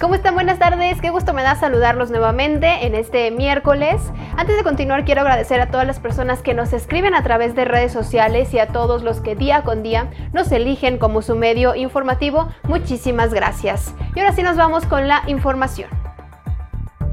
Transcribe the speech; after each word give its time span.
¿Cómo 0.00 0.14
están? 0.14 0.32
Buenas 0.32 0.58
tardes, 0.58 0.98
qué 1.02 1.10
gusto 1.10 1.34
me 1.34 1.42
da 1.42 1.56
saludarlos 1.56 2.10
nuevamente 2.10 2.86
en 2.86 2.94
este 2.94 3.30
miércoles. 3.30 4.00
Antes 4.34 4.56
de 4.56 4.62
continuar 4.62 5.04
quiero 5.04 5.20
agradecer 5.20 5.60
a 5.60 5.70
todas 5.70 5.86
las 5.86 6.00
personas 6.00 6.40
que 6.40 6.54
nos 6.54 6.72
escriben 6.72 7.14
a 7.14 7.22
través 7.22 7.54
de 7.54 7.66
redes 7.66 7.92
sociales 7.92 8.54
y 8.54 8.58
a 8.60 8.68
todos 8.68 9.02
los 9.02 9.20
que 9.20 9.36
día 9.36 9.62
con 9.62 9.82
día 9.82 10.10
nos 10.32 10.50
eligen 10.52 10.96
como 10.96 11.20
su 11.20 11.36
medio 11.36 11.74
informativo. 11.74 12.48
Muchísimas 12.62 13.34
gracias. 13.34 13.94
Y 14.16 14.20
ahora 14.20 14.32
sí 14.32 14.42
nos 14.42 14.56
vamos 14.56 14.86
con 14.86 15.06
la 15.06 15.22
información. 15.26 15.99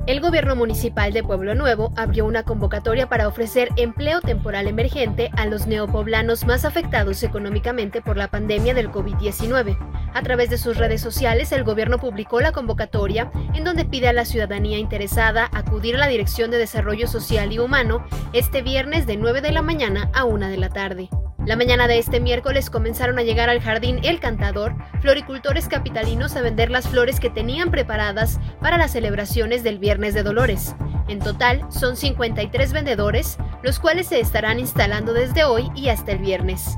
El 0.08 0.22
gobierno 0.22 0.56
municipal 0.56 1.12
de 1.12 1.22
Pueblo 1.22 1.54
Nuevo 1.54 1.92
abrió 1.98 2.26
una 2.26 2.44
convocatoria 2.44 3.10
para 3.10 3.28
ofrecer 3.28 3.68
empleo 3.76 4.22
temporal 4.22 4.70
emergente 4.70 5.30
a 5.36 5.46
los 5.46 5.68
neopoblanos 5.68 6.46
más 6.46 6.64
afectados 6.64 7.22
económicamente 7.24 8.02
por 8.02 8.16
la 8.16 8.30
pandemia 8.30 8.74
del 8.74 8.90
COVID-19. 8.90 9.78
A 10.14 10.22
través 10.22 10.50
de 10.50 10.58
sus 10.58 10.78
redes 10.78 11.02
sociales, 11.02 11.52
el 11.52 11.66
gobierno 11.66 11.98
publicó 11.98 12.40
la 12.40 12.54
convocatoria 12.54 13.30
en 13.54 13.66
donde 13.66 13.84
pide 13.84 14.08
a 14.08 14.14
la 14.14 14.24
ciudadanía 14.24 14.78
interesada 14.78 15.50
acudir 15.52 15.96
a 15.96 16.00
la 16.00 16.08
Dirección 16.08 16.52
de 16.52 16.58
Desarrollo 16.58 17.08
Social 17.08 17.52
y 17.52 17.60
Humano 17.60 18.06
este 18.32 18.62
viernes 18.62 19.08
de 19.08 19.18
9 19.18 19.42
de 19.42 19.52
la 19.52 19.62
mañana 19.62 20.10
a 20.14 20.24
1 20.24 20.48
de 20.48 20.58
la 20.58 20.70
tarde. 20.70 21.10
La 21.48 21.56
mañana 21.56 21.88
de 21.88 21.98
este 21.98 22.20
miércoles 22.20 22.70
comenzaron 22.70 23.18
a 23.20 23.24
llegar 23.24 23.50
al 23.50 23.62
jardín 23.62 24.02
El 24.04 24.20
Cantador 24.20 24.76
floricultores 25.00 25.70
capitalinos 25.70 26.36
a 26.36 26.42
vender 26.42 26.70
las 26.70 26.90
flores 26.90 27.22
que 27.22 27.30
tenían 27.30 27.72
preparadas 27.72 28.38
para 28.60 28.78
las 28.78 28.92
celebraciones 28.92 29.64
del 29.64 29.80
Viernes 29.80 30.14
de 30.14 30.24
Dolores. 30.24 30.76
En 31.08 31.20
total 31.20 31.66
son 31.70 31.96
53 31.96 32.74
vendedores, 32.74 33.38
los 33.64 33.80
cuales 33.80 34.08
se 34.08 34.20
estarán 34.20 34.60
instalando 34.60 35.14
desde 35.14 35.46
hoy 35.46 35.70
y 35.74 35.88
hasta 35.88 36.12
el 36.12 36.18
viernes. 36.18 36.78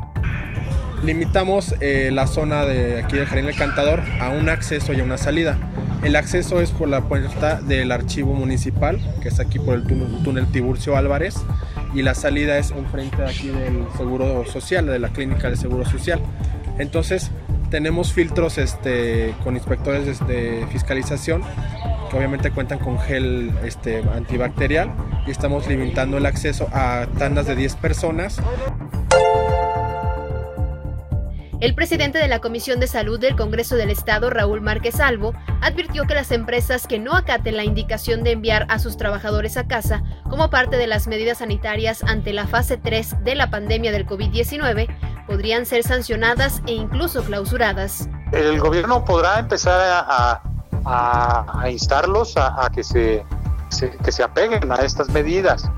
Limitamos 1.03 1.73
eh, 1.81 2.11
la 2.13 2.27
zona 2.27 2.63
de 2.63 3.01
aquí 3.01 3.15
del 3.17 3.25
Jardín 3.25 3.47
El 3.47 3.55
Cantador 3.55 4.03
a 4.21 4.29
un 4.29 4.49
acceso 4.49 4.93
y 4.93 4.99
a 4.99 5.03
una 5.03 5.17
salida. 5.17 5.57
El 6.03 6.15
acceso 6.15 6.61
es 6.61 6.69
por 6.69 6.89
la 6.89 7.01
puerta 7.01 7.59
del 7.59 7.91
archivo 7.91 8.35
municipal, 8.35 8.99
que 9.19 9.29
es 9.29 9.39
aquí 9.39 9.57
por 9.57 9.73
el 9.73 9.87
túnel, 9.87 10.23
túnel 10.23 10.45
Tiburcio 10.51 10.95
Álvarez 10.95 11.43
y 11.93 12.01
la 12.01 12.13
salida 12.13 12.57
es 12.57 12.71
enfrente 12.71 13.17
de 13.17 13.29
aquí 13.29 13.47
del 13.49 13.85
Seguro 13.97 14.45
Social, 14.45 14.85
de 14.85 14.99
la 14.99 15.09
clínica 15.09 15.49
de 15.49 15.55
Seguro 15.55 15.85
Social. 15.85 16.21
Entonces 16.77 17.31
tenemos 17.69 18.13
filtros 18.13 18.57
este, 18.57 19.33
con 19.43 19.55
inspectores 19.55 20.25
de 20.27 20.65
fiscalización 20.71 21.43
que 22.09 22.17
obviamente 22.17 22.51
cuentan 22.51 22.79
con 22.79 22.99
gel 22.99 23.51
este, 23.63 24.03
antibacterial 24.15 24.91
y 25.27 25.31
estamos 25.31 25.67
limitando 25.67 26.17
el 26.17 26.25
acceso 26.25 26.67
a 26.71 27.07
tandas 27.17 27.45
de 27.45 27.55
10 27.55 27.75
personas. 27.75 28.41
El 31.59 31.75
presidente 31.75 32.19
de 32.19 32.29
la 32.29 32.39
Comisión 32.39 32.79
de 32.79 32.87
Salud 32.87 33.19
del 33.19 33.35
Congreso 33.35 33.75
del 33.75 33.89
Estado, 33.89 34.29
Raúl 34.29 34.61
Márquez 34.61 35.01
Albo, 35.01 35.33
advirtió 35.61 36.05
que 36.05 36.13
las 36.13 36.31
empresas 36.31 36.87
que 36.87 36.99
no 36.99 37.13
acaten 37.13 37.57
la 37.57 37.65
indicación 37.65 38.23
de 38.23 38.31
enviar 38.31 38.65
a 38.69 38.79
sus 38.79 38.95
trabajadores 38.95 39.57
a 39.57 39.67
casa 39.67 40.01
como 40.29 40.49
parte 40.49 40.77
de 40.77 40.87
las 40.87 41.07
medidas 41.07 41.39
sanitarias 41.39 42.01
ante 42.03 42.31
la 42.31 42.47
fase 42.47 42.77
3 42.77 43.25
de 43.25 43.35
la 43.35 43.49
pandemia 43.49 43.91
del 43.91 44.07
COVID-19 44.07 44.87
podrían 45.27 45.65
ser 45.65 45.83
sancionadas 45.83 46.61
e 46.65 46.71
incluso 46.71 47.23
clausuradas. 47.23 48.07
El 48.31 48.57
gobierno 48.61 49.03
podrá 49.03 49.39
empezar 49.39 50.05
a, 50.07 50.41
instarlos 51.69 52.37
a 52.37 52.69
que 52.73 52.85
se 52.85 53.25
que 54.03 54.11
se 54.11 54.23
apeguen 54.23 54.71
a 54.71 54.77
estas 54.77 55.09
medidas. 55.09 55.69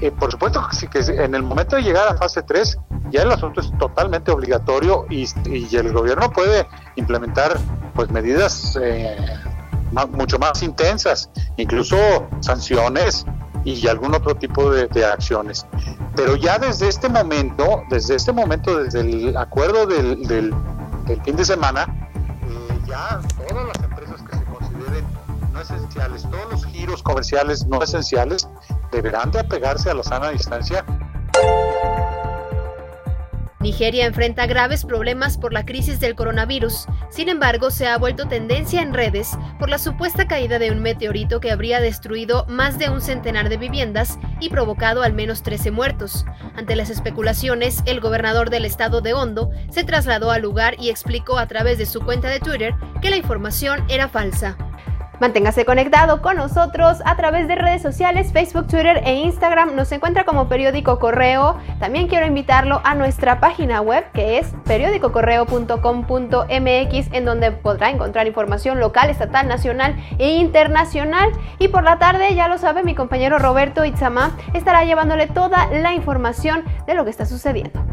Eh, 0.00 0.10
por 0.10 0.30
supuesto 0.30 0.66
que, 0.90 0.98
en 0.98 1.34
el 1.34 1.42
momento 1.42 1.76
de 1.76 1.82
llegar 1.82 2.08
a 2.08 2.16
fase 2.16 2.42
3 2.42 2.78
ya 3.12 3.22
el 3.22 3.30
asunto 3.30 3.60
es 3.60 3.70
totalmente 3.78 4.30
obligatorio 4.30 5.06
y, 5.10 5.28
el 5.76 5.92
gobierno 5.92 6.30
puede 6.30 6.66
implementar 6.96 7.58
pues 7.94 8.10
medidas 8.10 8.78
eh, 8.80 9.16
mucho 10.10 10.38
más 10.38 10.62
intensas, 10.62 11.30
incluso 11.56 11.96
sanciones 12.40 13.26
y 13.64 13.86
algún 13.86 14.14
otro 14.14 14.34
tipo 14.34 14.70
de, 14.70 15.04
acciones. 15.04 15.66
Pero 16.16 16.36
ya 16.36 16.58
desde 16.58 16.88
este 16.88 17.08
momento, 17.08 17.82
desde 17.90 18.16
este 18.16 18.32
momento, 18.32 18.82
desde 18.82 19.00
el 19.00 19.36
acuerdo 19.36 19.86
del, 19.86 20.26
del, 20.26 20.54
fin 21.24 21.36
de 21.36 21.44
semana, 21.44 21.86
eh, 22.48 22.78
ya 22.88 23.20
todas 23.46 23.66
las 23.66 23.82
esenciales, 25.70 26.22
todos 26.22 26.50
los 26.50 26.66
giros 26.66 27.02
comerciales 27.02 27.66
no 27.66 27.82
esenciales 27.82 28.48
deberán 28.90 29.30
de 29.30 29.40
apegarse 29.40 29.90
a 29.90 29.94
la 29.94 30.02
sana 30.02 30.30
distancia. 30.30 30.84
Nigeria 33.72 34.04
enfrenta 34.04 34.44
graves 34.44 34.84
problemas 34.84 35.38
por 35.38 35.54
la 35.54 35.64
crisis 35.64 35.98
del 35.98 36.14
coronavirus. 36.14 36.84
Sin 37.08 37.30
embargo, 37.30 37.70
se 37.70 37.86
ha 37.86 37.96
vuelto 37.96 38.28
tendencia 38.28 38.82
en 38.82 38.92
redes 38.92 39.30
por 39.58 39.70
la 39.70 39.78
supuesta 39.78 40.28
caída 40.28 40.58
de 40.58 40.70
un 40.70 40.80
meteorito 40.80 41.40
que 41.40 41.50
habría 41.50 41.80
destruido 41.80 42.44
más 42.50 42.78
de 42.78 42.90
un 42.90 43.00
centenar 43.00 43.48
de 43.48 43.56
viviendas 43.56 44.18
y 44.40 44.50
provocado 44.50 45.02
al 45.02 45.14
menos 45.14 45.42
13 45.42 45.70
muertos. 45.70 46.26
Ante 46.54 46.76
las 46.76 46.90
especulaciones, 46.90 47.82
el 47.86 48.00
gobernador 48.00 48.50
del 48.50 48.66
estado 48.66 49.00
de 49.00 49.14
Hondo 49.14 49.48
se 49.70 49.84
trasladó 49.84 50.30
al 50.30 50.42
lugar 50.42 50.76
y 50.78 50.90
explicó 50.90 51.38
a 51.38 51.46
través 51.46 51.78
de 51.78 51.86
su 51.86 52.02
cuenta 52.02 52.28
de 52.28 52.40
Twitter 52.40 52.74
que 53.00 53.08
la 53.08 53.16
información 53.16 53.86
era 53.88 54.06
falsa. 54.06 54.58
Manténgase 55.20 55.64
conectado 55.64 56.20
con 56.20 56.36
nosotros 56.36 56.98
a 57.04 57.16
través 57.16 57.46
de 57.46 57.54
redes 57.54 57.80
sociales, 57.80 58.32
Facebook, 58.32 58.66
Twitter 58.66 59.02
e 59.04 59.14
Instagram. 59.16 59.76
Nos 59.76 59.92
encuentra 59.92 60.24
como 60.24 60.48
Periódico 60.48 60.98
Correo. 60.98 61.56
También 61.78 62.08
quiero 62.08 62.26
invitarlo 62.26 62.80
a 62.82 62.94
nuestra 62.94 63.38
página 63.38 63.80
web 63.80 64.04
que 64.12 64.38
es 64.38 64.52
periódicocorreo.com.mx 64.64 67.12
en 67.12 67.24
donde 67.24 67.52
podrá 67.52 67.90
encontrar 67.90 68.26
información 68.26 68.80
local, 68.80 69.10
estatal, 69.10 69.46
nacional 69.46 69.94
e 70.18 70.30
internacional. 70.30 71.30
Y 71.58 71.68
por 71.68 71.84
la 71.84 71.98
tarde, 71.98 72.34
ya 72.34 72.48
lo 72.48 72.58
sabe, 72.58 72.82
mi 72.82 72.94
compañero 72.94 73.38
Roberto 73.38 73.84
Itzamá 73.84 74.36
estará 74.54 74.84
llevándole 74.84 75.28
toda 75.28 75.66
la 75.66 75.94
información 75.94 76.64
de 76.86 76.94
lo 76.94 77.04
que 77.04 77.10
está 77.10 77.26
sucediendo. 77.26 77.91